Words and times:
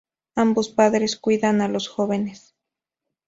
Ambos 0.35 0.69
padres 0.69 1.15
cuidan 1.15 1.61
a 1.61 1.67
los 1.67 1.87
jóvenes. 1.87 2.55